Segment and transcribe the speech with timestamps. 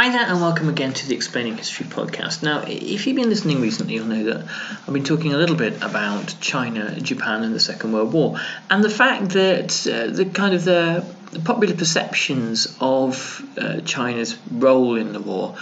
[0.00, 2.42] Hi there, and welcome again to the Explaining History podcast.
[2.42, 5.82] Now, if you've been listening recently, you'll know that I've been talking a little bit
[5.82, 8.40] about China, Japan, and the Second World War,
[8.70, 11.04] and the fact that uh, the kind of the,
[11.44, 15.58] popular perceptions of uh, China's role in the war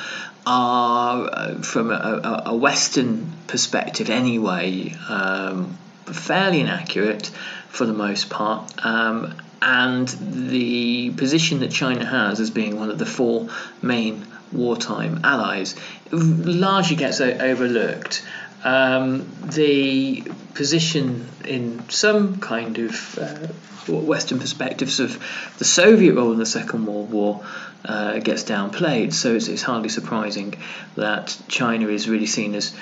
[0.46, 7.26] are, uh, from a, a, Western perspective anyway, um, fairly inaccurate
[7.70, 8.86] for the most part.
[8.86, 13.48] Um, and the position that China has as being one of the four
[13.82, 15.74] main wartime allies
[16.10, 18.24] largely gets overlooked.
[18.64, 20.22] Um, the
[20.54, 25.22] position in some kind of uh, Western perspectives of
[25.58, 27.44] the Soviet role in the Second World War
[27.84, 30.54] uh, gets downplayed, so it's, it's, hardly surprising
[30.96, 32.74] that China is really seen as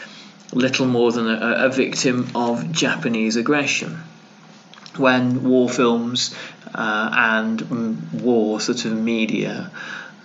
[0.53, 4.03] little more than a, a victim of Japanese aggression
[4.99, 6.35] when war films
[6.75, 9.71] uh, and war sort of media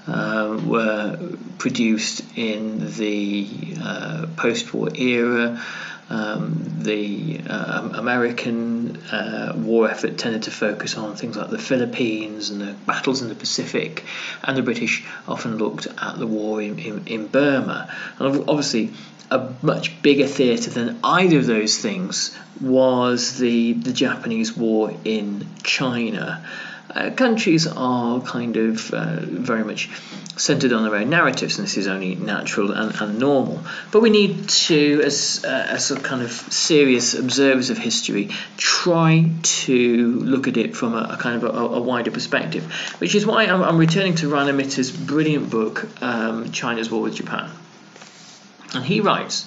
[0.07, 1.19] uh, were
[1.57, 3.47] produced in the
[3.81, 5.62] uh, post-war era.
[6.09, 12.50] Um, the uh, American uh, war effort tended to focus on things like the Philippines
[12.50, 14.03] and the battles in the Pacific,
[14.44, 17.95] and the British often looked at the war in, in, in Burma.
[18.19, 18.91] And obviously,
[19.31, 25.48] a much bigger theatre than either of those things was the the Japanese war in
[25.63, 26.45] China.
[26.94, 29.89] Uh, countries are kind of uh, very much
[30.36, 33.62] centered on their own narratives, and this is only natural and, and normal.
[33.92, 39.30] But we need to, as, uh, as a kind of serious observers of history, try
[39.42, 42.69] to look at it from a, a kind of a, a, wider perspective,
[43.00, 47.16] which is why I'm, I'm returning to Rana Mitter's brilliant book, um, China's War with
[47.16, 47.50] Japan.
[48.73, 49.45] And he writes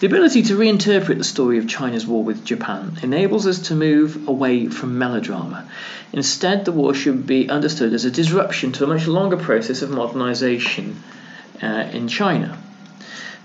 [0.00, 4.26] The ability to reinterpret the story of China's war with Japan enables us to move
[4.26, 5.68] away from melodrama.
[6.12, 9.90] Instead, the war should be understood as a disruption to a much longer process of
[9.90, 11.02] modernization
[11.62, 12.58] uh, in China.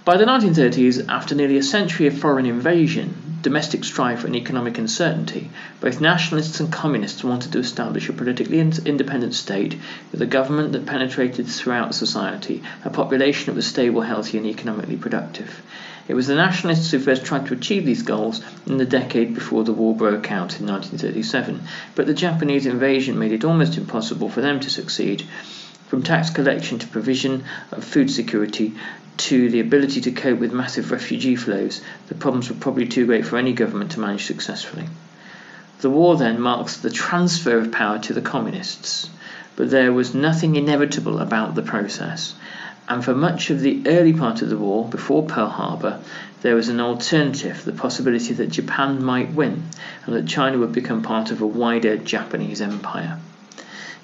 [0.03, 5.49] By the 1930s, after nearly a century of foreign invasion, domestic strife, and economic uncertainty,
[5.79, 9.77] both nationalists and communists wanted to establish a politically independent state
[10.11, 14.97] with a government that penetrated throughout society, a population that was stable, healthy, and economically
[14.97, 15.61] productive.
[16.09, 19.63] It was the nationalists who first tried to achieve these goals in the decade before
[19.63, 21.61] the war broke out in 1937,
[21.93, 25.23] but the Japanese invasion made it almost impossible for them to succeed.
[25.89, 28.75] From tax collection to provision of food security
[29.17, 33.25] to the ability to cope with massive refugee flows, the problems were probably too great
[33.25, 34.85] for any government to manage successfully.
[35.81, 39.09] The war then marks the transfer of power to the communists,
[39.55, 42.35] but there was nothing inevitable about the process.
[42.87, 46.01] And for much of the early part of the war, before Pearl Harbor,
[46.43, 49.63] there was an alternative the possibility that Japan might win
[50.05, 53.17] and that China would become part of a wider Japanese empire.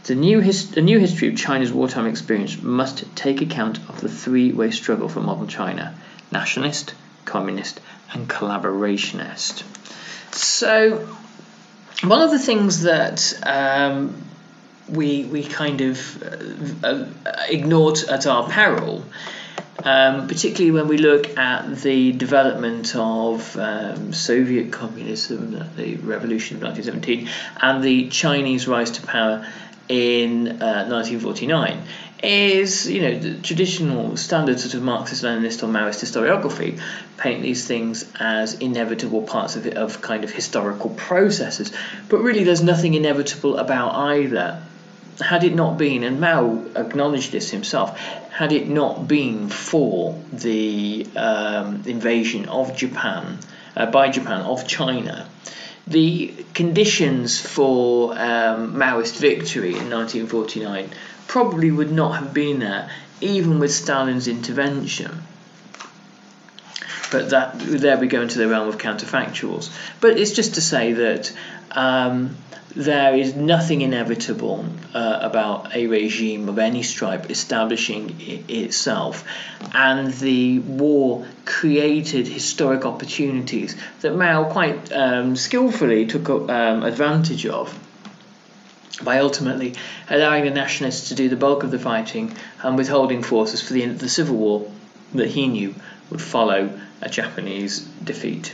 [0.06, 4.52] The new, the new history of China's wartime experience must take account of the three
[4.52, 5.96] way struggle for modern China
[6.32, 6.94] nationalist,
[7.26, 7.80] communist,
[8.14, 9.64] and collaborationist.
[10.32, 11.08] So,
[12.04, 14.22] one of the things that um,
[14.88, 16.24] we, we kind of
[16.84, 17.08] uh, uh,
[17.50, 19.04] ignored at our peril
[19.84, 26.64] um, particularly when we look at the development of um, Soviet communism, the revolution of
[26.64, 27.30] 1917,
[27.62, 29.46] and the Chinese rise to power
[29.88, 31.84] in uh, 1949
[32.24, 36.82] is, you know, the traditional standard sort of Marxist, Leninist, or Maoist historiography
[37.18, 41.72] paint these things as inevitable parts of, of kind of historical processes.
[42.10, 44.62] But really, there's nothing inevitable about either.
[45.22, 47.98] Had it not been, and Mao acknowledged this himself,
[48.32, 53.38] had it not been for the um, invasion of Japan,
[53.78, 55.26] uh, by Japan, of China,
[55.88, 60.90] the conditions for um, Maoist victory in 1949
[61.28, 62.90] probably would not have been there,
[63.22, 65.24] even with Stalin's intervention.
[67.16, 69.70] But that there we go into the realm of counterfactuals.
[70.02, 71.32] But it's just to say that
[71.72, 72.36] um,
[72.76, 79.24] there is nothing inevitable uh, about a regime of any stripe establishing I- itself,
[79.74, 87.74] and the war created historic opportunities that Mao quite um, skillfully took um, advantage of
[89.02, 89.76] by ultimately
[90.10, 93.84] allowing the nationalists to do the bulk of the fighting and withholding forces for the
[93.84, 94.70] end of the civil war
[95.14, 95.74] that he knew
[96.10, 96.70] would follow
[97.02, 98.54] a Japanese defeat.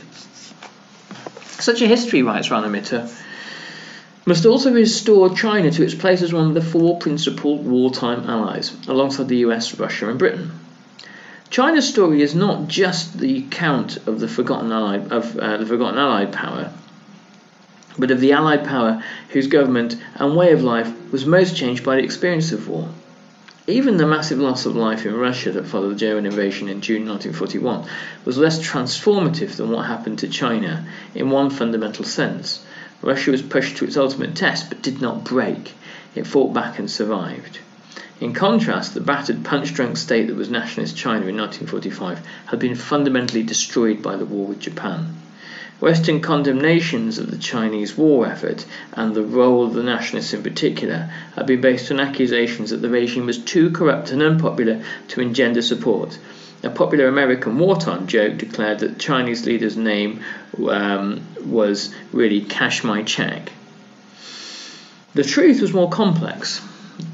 [1.58, 3.08] Such a history, writes Rana Mitter,
[4.24, 8.72] must also restore China to its place as one of the four principal wartime allies,
[8.88, 10.52] alongside the US, Russia, and Britain.
[11.50, 15.98] China's story is not just the account of the forgotten allied of uh, the forgotten
[15.98, 16.72] allied power,
[17.98, 21.96] but of the allied power whose government and way of life was most changed by
[21.96, 22.88] the experience of war.
[23.68, 27.06] Even the massive loss of life in Russia that followed the German invasion in June
[27.06, 27.88] 1941
[28.24, 32.64] was less transformative than what happened to China in one fundamental sense
[33.02, 35.74] Russia was pushed to its ultimate test but did not break.
[36.16, 37.60] It fought back and survived.
[38.20, 42.74] In contrast, the battered, punch drunk state that was nationalist China in 1945 had been
[42.74, 45.14] fundamentally destroyed by the war with Japan.
[45.82, 51.10] Western condemnations of the Chinese war effort and the role of the nationalists in particular
[51.34, 55.60] had been based on accusations that the regime was too corrupt and unpopular to engender
[55.60, 56.16] support,
[56.62, 60.22] a popular American wartime joke declared that Chinese leader's name
[60.68, 63.50] um, was really cash my check.
[65.14, 66.60] The truth was more complex.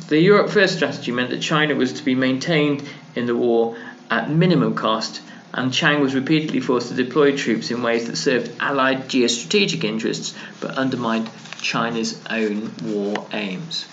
[0.09, 3.79] The Europe First strategy meant that China was to be maintained in the war
[4.11, 8.51] at minimum cost, and Chiang was repeatedly forced to deploy troops in ways that served
[8.61, 13.87] Allied geostrategic interests but undermined China's own war aims.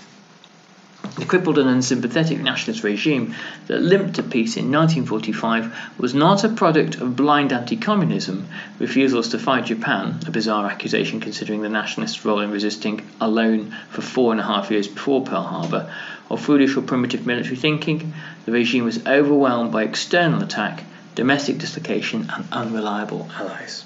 [1.17, 3.35] The crippled and unsympathetic nationalist regime
[3.67, 8.47] that limped to peace in 1945 was not a product of blind anti communism,
[8.79, 14.01] refusals to fight Japan, a bizarre accusation considering the nationalists' role in resisting alone for
[14.01, 15.93] four and a half years before Pearl Harbor,
[16.27, 18.13] or foolish or primitive military thinking.
[18.45, 20.83] The regime was overwhelmed by external attack,
[21.15, 23.83] domestic dislocation, and unreliable allies.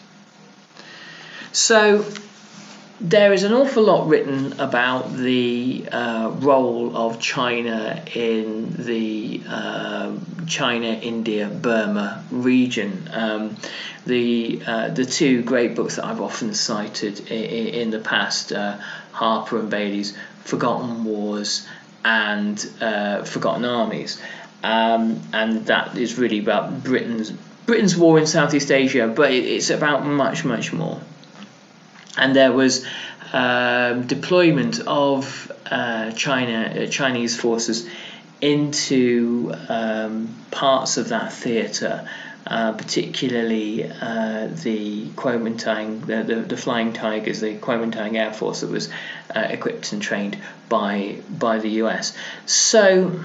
[1.52, 2.06] So,
[3.02, 10.12] there is an awful lot written about the uh, role of China in the uh,
[10.48, 13.10] China, India, Burma region.
[13.12, 13.56] Um,
[14.06, 18.78] the uh, the two great books that I've often cited in, in the past, uh,
[19.12, 21.68] Harper and Bayly's Forgotten Wars
[22.04, 24.22] and uh, Forgotten Armies,
[24.64, 27.32] um, and that is really about Britain's
[27.66, 31.02] Britain's war in Southeast Asia, but it, it's about much much more
[32.20, 32.86] and there was
[33.34, 37.88] um, deployment of uh, China uh, Chinese forces
[38.42, 42.08] into um, parts of that theatre.
[42.48, 48.72] Uh, particularly uh, the Kuomintang, the, the, the, Flying Tigers, the Kuomintang Air Force that
[48.72, 48.90] was
[49.36, 50.36] uh, equipped and trained
[50.68, 52.18] by by the US.
[52.48, 53.20] So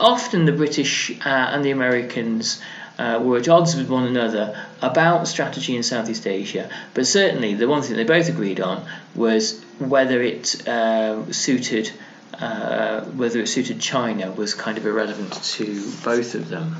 [0.00, 2.60] often the British uh, and the Americans
[2.98, 7.68] uh, were at odds with one another about strategy in Southeast Asia, but certainly the
[7.68, 11.90] one thing they both agreed on was whether it uh, suited
[12.40, 16.76] uh, whether it suited China was kind of irrelevant to both of them.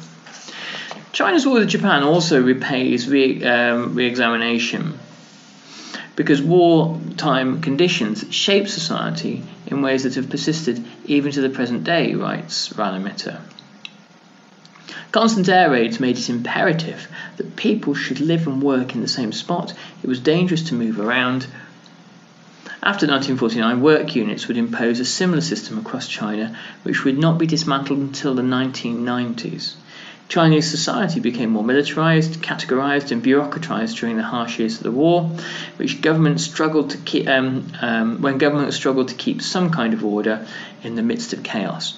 [1.13, 4.99] China's war with Japan also repays re, um, re-examination
[6.15, 12.15] because wartime conditions shape society in ways that have persisted even to the present day,
[12.15, 13.41] writes Rana Mitter.
[15.13, 19.33] Constant air raids made it imperative that people should live and work in the same
[19.33, 19.73] spot.
[20.03, 21.47] It was dangerous to move around.
[22.83, 27.47] After 1949, work units would impose a similar system across China, which would not be
[27.47, 29.75] dismantled until the 1990s.
[30.29, 35.31] Chinese society became more militarized, categorized, and bureaucratized during the harsh years of the war,
[35.77, 40.05] which government struggled to keep, um, um, when government struggled to keep some kind of
[40.05, 40.45] order
[40.83, 41.97] in the midst of chaos.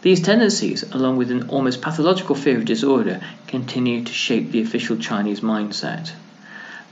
[0.00, 4.96] These tendencies, along with an almost pathological fear of disorder, continue to shape the official
[4.96, 6.12] Chinese mindset.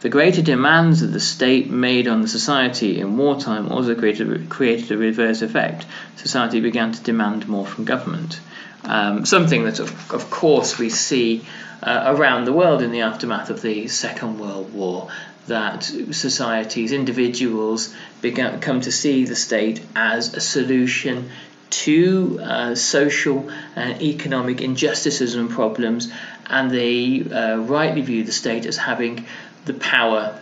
[0.00, 4.90] The greater demands that the state made on the society in wartime also created, created
[4.90, 5.86] a reverse effect.
[6.16, 8.38] Society began to demand more from government.
[8.86, 11.44] Um, something that, of, of, course, we see
[11.82, 15.08] uh, around the world in the aftermath of the Second World War.
[15.48, 21.30] That societies, individuals, began come to see the state as a solution
[21.68, 26.10] to uh, social and economic injustices and problems,
[26.46, 29.26] and they uh, rightly view the state as having
[29.66, 30.40] the power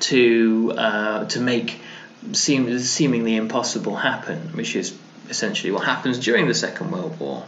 [0.00, 1.80] to uh, to make
[2.32, 4.96] seem, seemingly impossible happen, which is
[5.28, 7.44] essentially what happens during the Second World War.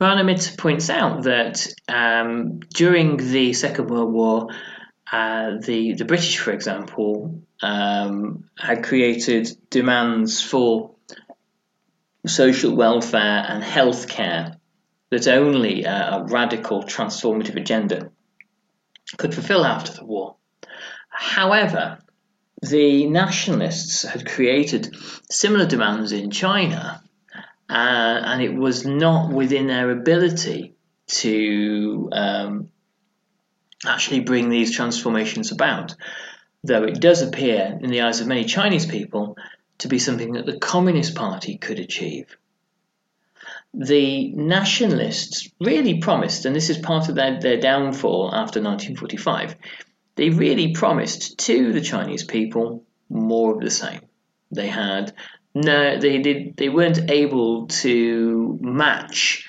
[0.00, 4.48] Rana Mitter points out that um, during the Second World War,
[5.12, 10.94] uh, the the British, for example, um, had created demands for
[12.26, 14.56] social welfare and healthcare
[15.10, 18.10] that only a, radical transformative agenda
[19.16, 20.36] could fulfill after the war.
[21.08, 21.98] However,
[22.62, 24.94] the nationalists had created
[25.30, 27.02] similar demands in China,
[27.68, 30.74] uh, and it was not within their ability
[31.06, 32.68] to um,
[33.86, 35.94] actually bring these transformations about.
[36.62, 39.36] Though it does appear, in the eyes of many Chinese people,
[39.78, 42.36] to be something that the Communist Party could achieve.
[43.72, 49.56] The nationalists really promised, and this is part of their, their downfall after 1945,
[50.16, 54.00] they really promised to the Chinese people more of the same.
[54.50, 55.14] They had
[55.54, 59.48] no, they did, they weren't able to match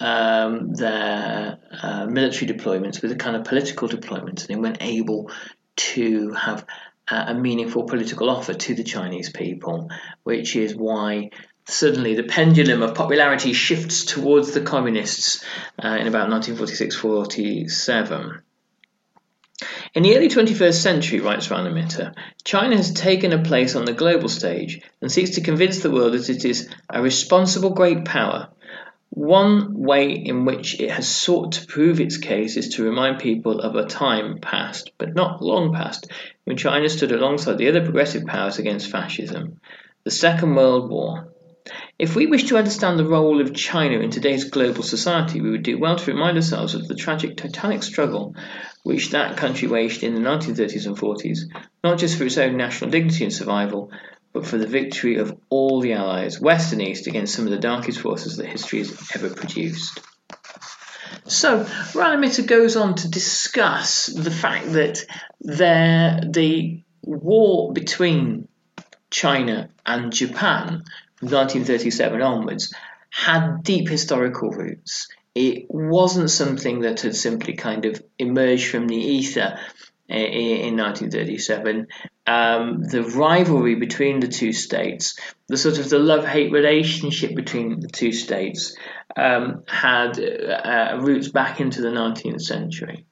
[0.00, 4.46] um, their uh, military deployments with the kind of political deployments.
[4.46, 5.30] They weren't able
[5.76, 6.64] to have
[7.08, 9.90] a meaningful political offer to the Chinese people,
[10.22, 11.30] which is why
[11.66, 15.44] suddenly the pendulum of popularity shifts towards the communists
[15.82, 18.42] uh, in about 1946 47.
[19.94, 22.12] In the early 21st century, writes Rana Mitter,
[22.44, 26.14] China has taken a place on the global stage and seeks to convince the world
[26.14, 28.48] that it is a responsible great power
[29.14, 33.60] one way in which it has sought to prove its case is to remind people
[33.60, 36.10] of a time past, but not long past,
[36.42, 39.60] when China stood alongside the other progressive powers against fascism.
[40.02, 41.28] The Second World War.
[41.98, 45.62] If we wish to understand the role of China in today's global society, we would
[45.62, 48.34] do well to remind ourselves of the tragic titanic struggle
[48.82, 51.38] which that country waged in the 1930s and 40s,
[51.82, 53.90] not just for its own national dignity and survival,
[54.34, 57.58] but for the victory of all the Allies, West and East, against some of the
[57.58, 60.00] darkest forces that history has ever produced.
[61.26, 65.02] So, Rana Mitter goes on to discuss the fact that
[65.40, 68.48] there, the war between
[69.10, 70.84] China and Japan
[71.20, 72.74] 1937 onwards
[73.10, 78.96] had deep historical roots it wasn't something that had simply kind of emerged from the
[78.96, 79.58] ether
[80.08, 81.86] in 1937,
[82.26, 85.18] um, the rivalry between the two states,
[85.48, 88.76] the sort of the love-hate relationship between the two states,
[89.16, 93.06] um, had uh, roots back into the 19th century.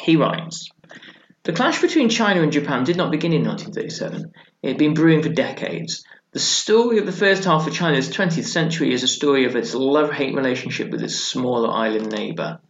[0.00, 0.70] He writes,
[1.42, 4.32] the clash between China and Japan did not begin in 1937.
[4.62, 6.04] It had been brewing for decades.
[6.30, 9.74] The story of the first half of China's 20th century is a story of its
[9.74, 12.60] love-hate relationship with its smaller island neighbour.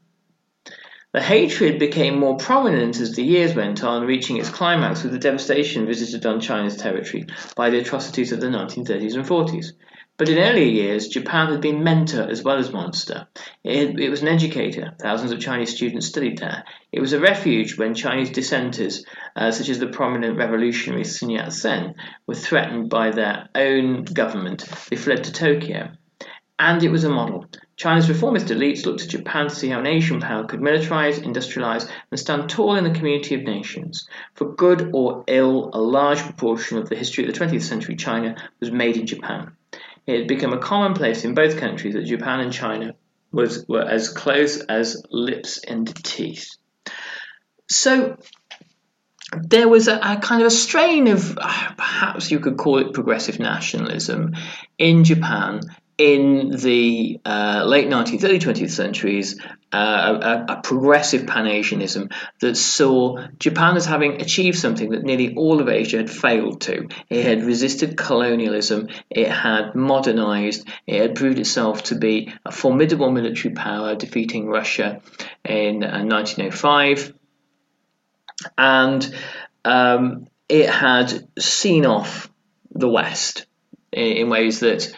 [1.12, 5.18] The hatred became more prominent as the years went on, reaching its climax with the
[5.18, 9.72] devastation visited on China's territory by the atrocities of the 1930s and 40s.
[10.18, 13.28] But in earlier years, Japan had been mentor as well as monster.
[13.62, 14.92] It, it, was an educator.
[15.00, 16.64] Thousands of Chinese students studied there.
[16.90, 19.06] It was a refuge when Chinese dissenters,
[19.36, 21.94] uh, such as the prominent revolutionary Sun Yat sen,
[22.26, 24.66] were threatened by their own government.
[24.90, 25.92] They fled to Tokyo.
[26.58, 27.46] And it was a model.
[27.76, 31.88] China's reformist elites looked to Japan to see how an Asian power could militarize, industrialize,
[32.10, 34.08] and stand tall in the community of nations.
[34.34, 38.34] For good or ill, a large proportion of the history of the 20th century China
[38.58, 39.52] was made in Japan.
[40.08, 42.94] It had become a commonplace in both countries that Japan and China
[43.30, 46.56] was, were as close as lips and teeth.
[47.70, 48.16] So
[49.36, 52.94] there was a, a, kind of a strain of uh, perhaps you could call it
[52.94, 54.34] progressive nationalism
[54.78, 55.60] in Japan
[55.98, 59.40] in the uh, late 19th, early 20th centuries,
[59.72, 65.60] uh, a, a, progressive Pan-Asianism that saw Japan as having achieved something that nearly all
[65.60, 66.88] of Asia had failed to.
[67.10, 73.10] It had resisted colonialism, it had modernized, it had proved itself to be a formidable
[73.10, 75.02] military power, defeating Russia
[75.44, 77.12] in uh, 1905,
[78.56, 79.14] and
[79.64, 82.30] um, it had seen off
[82.70, 83.46] the West
[83.90, 84.94] in, in ways that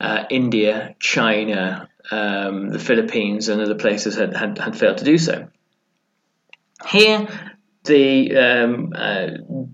[0.00, 5.18] uh, India, China, um, the Philippines, and other places had, had, had failed to do
[5.18, 5.48] so.
[6.86, 7.26] Here,
[7.84, 9.28] the um, uh,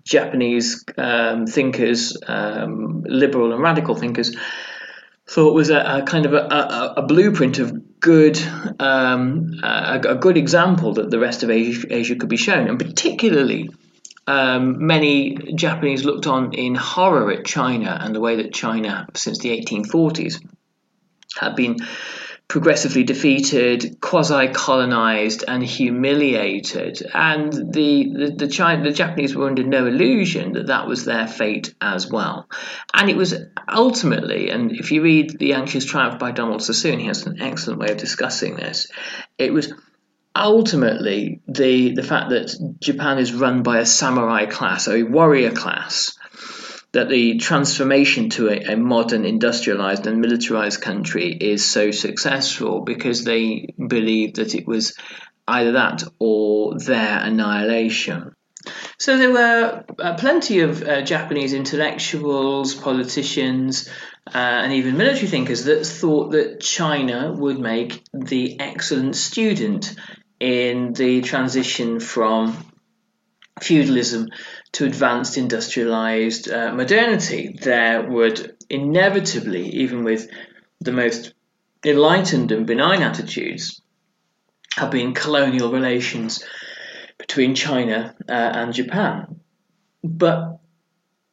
[0.04, 4.36] Japanese um, thinkers, um, liberal and radical thinkers,
[5.28, 8.38] thought was a, a kind of a, a, a, blueprint of good,
[8.78, 13.70] um, a, good example that the rest of Asia, Asia could be shown, and particularly
[14.26, 19.38] um, many Japanese looked on in horror at China and the way that China, since
[19.38, 20.44] the 1840s,
[21.38, 21.78] had been
[22.52, 27.02] progressively defeated, quasi-colonized, and humiliated.
[27.14, 31.26] And the the, the, China, the Japanese were under no illusion that that was their
[31.26, 32.48] fate as well.
[32.92, 33.34] And it was
[33.66, 37.80] ultimately, and if you read *The Anxious Triumph* by Donald Sassoon, he has an excellent
[37.80, 38.88] way of discussing this.
[39.38, 39.72] It was
[40.34, 46.16] ultimately the the fact that Japan is run by a samurai class, a warrior class,
[46.92, 53.24] that the transformation to a, a, modern industrialized and militarized country is so successful because
[53.24, 54.94] they believed that it was
[55.48, 58.32] either that or their annihilation.
[58.98, 63.88] So there were uh, plenty of uh, Japanese intellectuals, politicians,
[64.28, 69.96] uh, and even military thinkers that thought that China would make the excellent student
[70.42, 72.56] in the transition from
[73.60, 74.28] feudalism
[74.72, 77.56] to advanced industrialized uh, modernity.
[77.62, 80.28] There would inevitably, even with
[80.80, 81.32] the most
[81.84, 83.80] enlightened and benign attitudes,
[84.76, 86.44] have been colonial relations
[87.18, 89.40] between China uh, and Japan.
[90.02, 90.58] But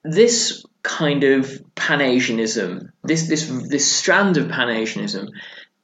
[0.03, 5.29] this kind of Pan-Asianism, this this this strand of Pan-Asianism,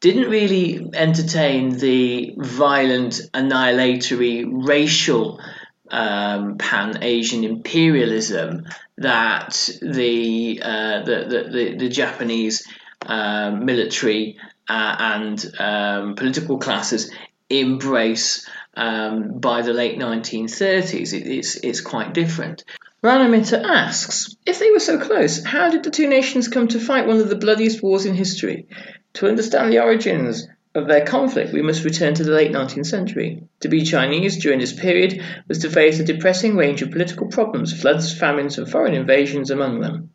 [0.06, 5.42] didn't really entertain the violent, annihilatory, racial
[5.90, 8.68] um, pan Asian imperialism
[9.00, 12.68] that the, uh, the, the, the, Japanese
[13.04, 14.38] uh, military
[14.70, 17.12] uh, and um, political classes
[17.50, 21.14] embrace um, by the late 1930s.
[21.14, 22.64] It, it's, it's quite different.
[23.02, 26.80] Rana Mitter asks, if they were so close, how did the two nations come to
[26.80, 28.68] fight one of the bloodiest wars in history?
[29.16, 33.44] To understand the origins of their conflict, we must return to the late 19th century.
[33.62, 37.72] To be Chinese during this period was to face a depressing range of political problems,
[37.80, 40.10] floods, famines, and foreign invasions among them.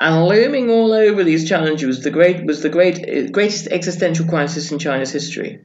[0.00, 4.70] And looming all over these challenges was the great was the great greatest existential crisis
[4.70, 5.64] in China's history.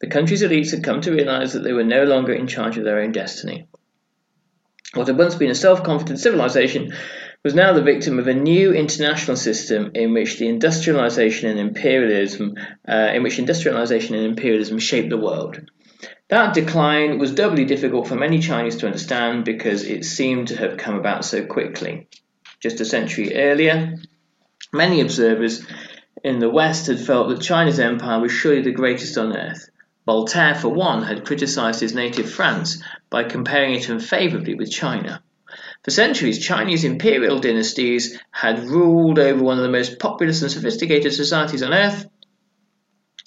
[0.00, 2.84] The country's elites had come to realize that they were no longer in charge of
[2.84, 3.68] their own destiny.
[4.94, 6.94] What had once been a self-confident civilization
[7.46, 12.56] was now the victim of a new international system in which the industrialization and imperialism,
[12.88, 15.60] uh, in which industrialization and imperialism shaped the world.
[16.26, 20.76] That decline was doubly difficult for many Chinese to understand because it seemed to have
[20.76, 22.08] come about so quickly.
[22.58, 23.94] Just a century earlier,
[24.72, 25.64] many observers
[26.24, 29.70] in the West had felt that China's empire was surely the greatest on earth.
[30.04, 35.22] Voltaire, for one, had criticized his native France by comparing it unfavorably with China.
[35.86, 41.12] For centuries, Chinese imperial dynasties had ruled over one of the most populous and sophisticated
[41.12, 42.08] societies on earth,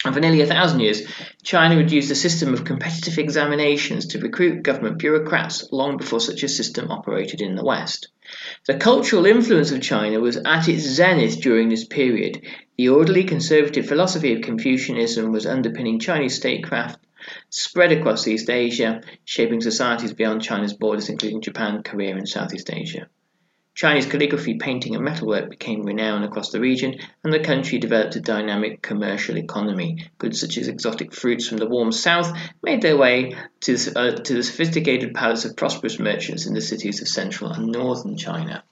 [0.04, 1.04] and for nearly a thousand years,
[1.42, 6.44] China had used a system of competitive examinations to recruit government bureaucrats long before such
[6.44, 8.10] a system operated in the West.
[8.68, 12.42] The cultural influence of China was at its zenith during this period.
[12.78, 17.00] The orderly conservative philosophy of Confucianism was underpinning Chinese statecraft,
[17.50, 23.08] spread across East Asia, shaping societies beyond China's borders, including Japan, Korea, and Southeast Asia.
[23.80, 28.20] Chinese calligraphy, painting, and metalwork became renowned across the region, and the country developed a
[28.20, 30.06] dynamic commercial economy.
[30.18, 34.16] Goods such as exotic fruits from the warm south made their way to the, uh,
[34.18, 38.66] to the sophisticated palates of prosperous merchants in the cities of central and northern China.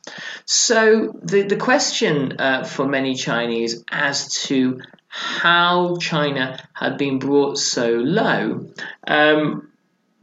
[0.43, 7.57] So, the, the question uh, for many Chinese as to how China had been brought
[7.57, 8.67] so low
[9.07, 9.69] um,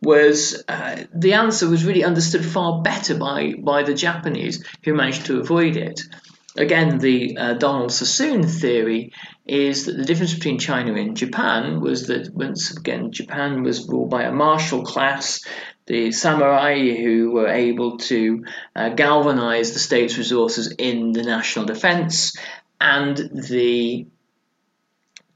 [0.03, 5.27] was uh, the answer was really understood far better by, by the Japanese who managed
[5.27, 6.03] to avoid it.
[6.57, 9.13] Again, the uh, Donald Sassoon theory
[9.45, 14.11] is that the difference between China and Japan was that once again Japan was ruled
[14.11, 15.45] by a martial class,
[15.87, 18.45] the samurai who were able to
[18.77, 22.37] uh, galvanize the state's resources in the national defense,
[22.81, 24.07] and the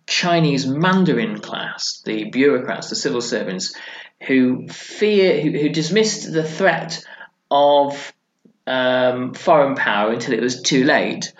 [0.08, 3.76] Chinese Mandarin class, the bureaucrats, the civil servants,
[4.26, 7.04] who fear, who, who dismissed the threat
[7.50, 8.12] of
[8.66, 11.34] um, foreign power until it was too late,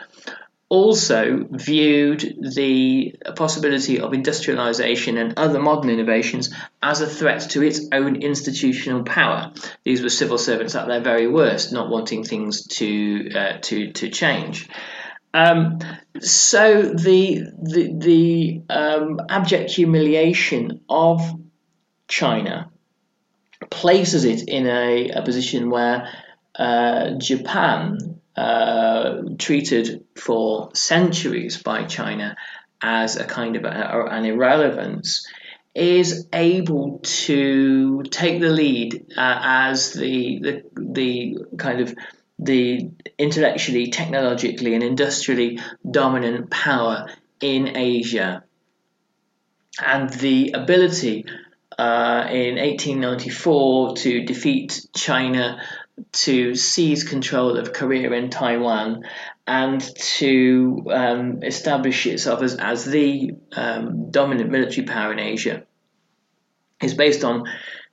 [0.68, 6.52] also viewed the possibility of industrialization and other modern innovations
[6.83, 9.50] as a threat to its own institutional power.
[9.83, 14.11] These were civil servants at their very worst, not wanting things to uh, to to
[14.11, 14.68] change.
[15.38, 15.79] Um,
[16.20, 21.20] so the the, the um, abject humiliation of
[22.09, 22.70] China
[23.70, 26.09] places it in a, a position where
[26.55, 32.37] uh, Japan, uh, treated for centuries by China
[32.83, 35.27] as a kind of a, an irrelevance,
[35.74, 41.94] is able to take the lead uh, as the, the the kind of
[42.38, 47.09] the intellectually, technologically, and industrially dominant power
[47.40, 48.44] in Asia.
[49.85, 51.27] And the ability
[51.79, 55.62] uh, in 1894 to defeat China,
[56.12, 59.05] to seize control of Korea and Taiwan,
[59.46, 65.64] and to um, establish itself as, as the um, dominant military power in Asia
[66.83, 67.44] is based on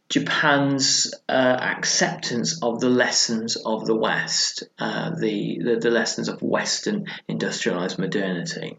[0.09, 6.41] Japan's uh, acceptance of the lessons of the West, uh, the, the, the lessons of
[6.41, 8.77] Western industrialized modernity.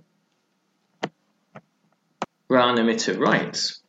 [2.48, 3.80] Rana Mitter writes.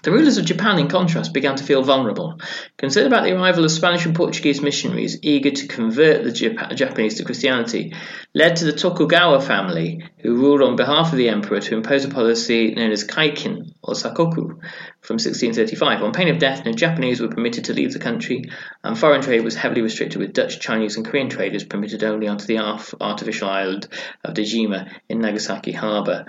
[0.00, 2.40] The rulers of Japan, in contrast, began to feel vulnerable.
[2.78, 7.16] Concern about the arrival of Spanish and Portuguese missionaries eager to convert the Jap- Japanese
[7.16, 7.94] to Christianity
[8.34, 12.08] led to the Tokugawa family, who ruled on behalf of the emperor, to impose a
[12.08, 14.58] policy known as kaikin, or sakoku,
[15.02, 16.02] from 1635.
[16.02, 18.46] On pain of death, no Japanese were permitted to leave the country,
[18.82, 22.46] and foreign trade was heavily restricted, with Dutch, Chinese, and Korean traders permitted only onto
[22.46, 23.86] the artificial island
[24.24, 26.24] of Dejima in Nagasaki harbour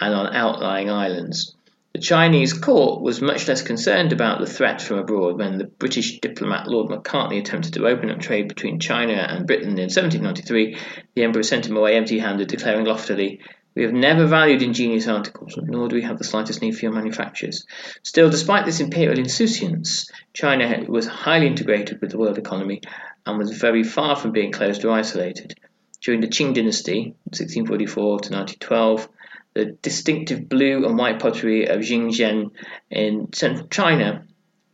[0.00, 1.56] and on outlying islands.
[1.98, 6.20] The Chinese court was much less concerned about the threat from abroad when the British
[6.20, 10.78] diplomat Lord Macartney attempted to open up trade between China and Britain in 1793.
[11.16, 13.40] The Emperor sent him away empty handed, declaring loftily,
[13.74, 16.94] We have never valued ingenious articles, nor do we have the slightest need for your
[16.94, 17.66] manufactures.
[18.04, 22.80] Still, despite this imperial insouciance, China was highly integrated with the world economy
[23.26, 25.58] and was very far from being closed or isolated.
[26.00, 29.08] During the Qing dynasty, 1644 to 1912,
[29.54, 32.50] the distinctive blue and white pottery of Jingdezhen
[32.90, 34.24] in central China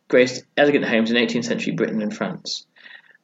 [0.08, 2.66] graced elegant homes in 18th century Britain and France.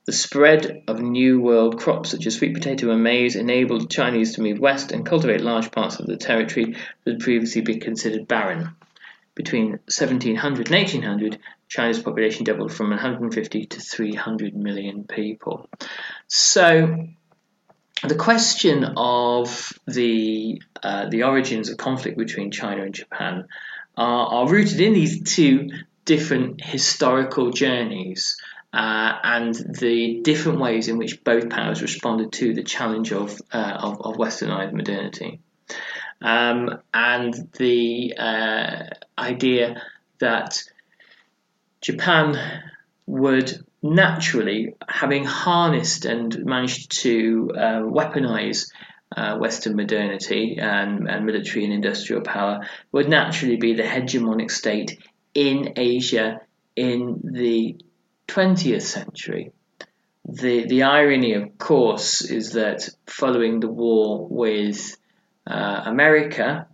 [0.07, 4.43] The spread of New World crops such as sweet potato and maize enabled Chinese to
[4.43, 8.71] move west and cultivate large parts of the territory that had previously been considered barren.
[9.35, 15.69] Between 1700 and 1800, China's population doubled from 150 to 300 million people.
[16.27, 17.07] So,
[18.03, 23.47] the question of the uh, the origins of conflict between China and Japan
[23.97, 25.71] are, are rooted in these two
[26.05, 28.39] different historical journeys
[28.73, 33.79] uh, and the different ways in which both powers responded to the challenge of uh,
[33.81, 35.41] of, of westernized modernity,
[36.23, 38.85] um, and the uh,
[39.19, 39.83] idea
[40.21, 40.63] that
[41.81, 42.63] Japan
[43.07, 48.71] would naturally, having harnessed and managed to uh, weaponize
[49.17, 55.03] uh, Western modernity and, and military and industrial power, would naturally be the hegemonic state
[55.35, 56.41] in Asia
[56.77, 57.77] in the
[58.29, 59.53] 20th century.
[60.29, 64.97] The, the irony, of course, is that following the war with
[65.47, 66.69] uh, America,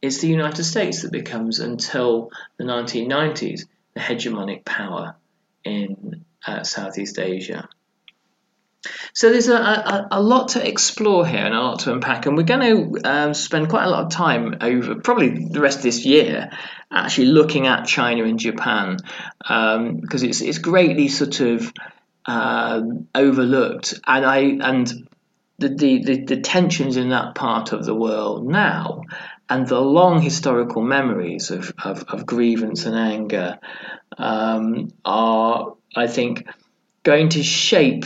[0.00, 5.16] it's the United States that becomes, until the 1990s, the hegemonic power
[5.64, 7.68] in uh, Southeast Asia.
[9.12, 12.36] So there's a, a, a, lot to explore here and a lot to unpack, and
[12.36, 12.60] we're going
[12.94, 16.50] to um, spend quite a lot of time over probably the rest of this year
[16.90, 18.96] actually looking at China and Japan
[19.46, 21.72] um, because it's it's greatly sort of
[22.24, 25.08] um, overlooked, and I and
[25.58, 29.02] the, the, the, the tensions in that part of the world now
[29.50, 33.58] and the long historical memories of, of, of grievance and anger
[34.16, 36.46] um, are, I think,
[37.02, 38.04] going to shape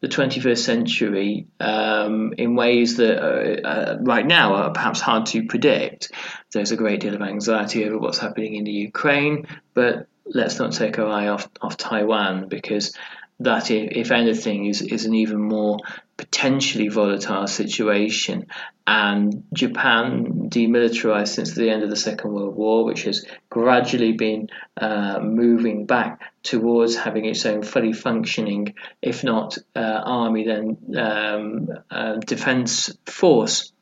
[0.00, 5.44] the 21st century um, in ways that uh, uh, right now are perhaps hard to
[5.44, 6.12] predict.
[6.52, 10.72] There's a great deal of anxiety over what's happening in the Ukraine, but let's not
[10.72, 12.94] take our eye off, off Taiwan because
[13.40, 15.78] that, if anything, is, is an even more
[16.16, 18.46] potentially volatile situation.
[18.86, 24.48] And Japan demilitarized since the end of the Second World War, which has gradually been
[24.76, 31.68] uh, moving back towards having its own fully functioning, if not uh, army, then um,
[31.90, 33.72] uh, defense force.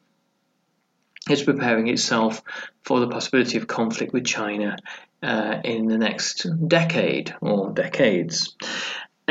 [1.29, 2.43] It's preparing itself
[2.83, 4.77] for the possibility of conflict with China
[5.23, 8.57] uh, in the next decade or decades.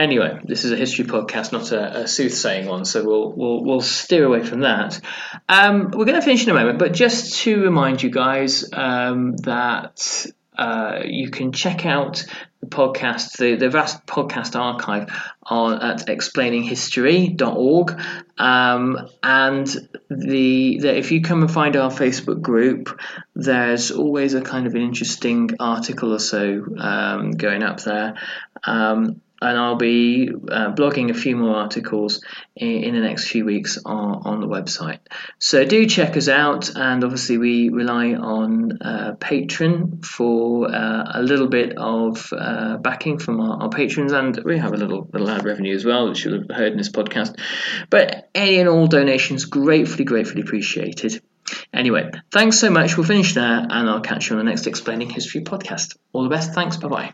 [0.01, 3.81] Anyway, this is a history podcast, not a, a soothsaying one, so we'll we'll, we'll
[3.81, 4.99] steer away from that.
[5.47, 9.37] Um, we're going to finish in a moment, but just to remind you guys um,
[9.43, 10.25] that
[10.57, 12.25] uh, you can check out
[12.61, 15.07] the podcast, the, the vast podcast archive
[15.43, 18.01] on at explaininghistory.org.
[18.39, 19.67] Um, and
[20.09, 22.99] the, the if you come and find our Facebook group,
[23.35, 28.15] there's always a kind of an interesting article or so um, going up there.
[28.63, 32.23] Um, and I'll be uh, blogging a few more articles
[32.55, 34.99] in, in, the next few weeks on, on the website.
[35.39, 41.21] So do check us out, and obviously we rely on uh, Patreon for uh, a
[41.23, 45.29] little bit of uh, backing from our, our, patrons, and we have a little little
[45.29, 47.37] ad revenue as well, which you'll have heard in this podcast.
[47.89, 51.21] But any and all donations, gratefully, gratefully appreciated.
[51.73, 52.95] Anyway, thanks so much.
[52.95, 55.97] We'll finish there, and I'll catch you on the next Explaining History podcast.
[56.13, 56.53] All the best.
[56.53, 56.77] Thanks.
[56.77, 57.13] Bye bye.